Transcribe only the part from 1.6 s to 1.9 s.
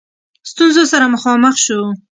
شو.